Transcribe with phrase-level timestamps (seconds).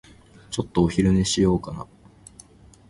[0.49, 1.85] ちょっとお昼寝しようかな。